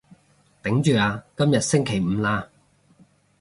[0.63, 2.47] 頂住啊，今日星期五喇